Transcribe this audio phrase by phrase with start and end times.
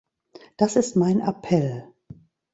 [0.57, 1.93] Das ist mein Appell.